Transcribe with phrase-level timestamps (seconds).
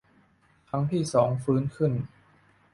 [0.69, 1.91] ครั้งที่สองฟื้นขึ้น